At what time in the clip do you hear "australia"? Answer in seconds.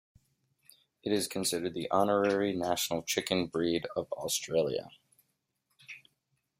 4.13-4.89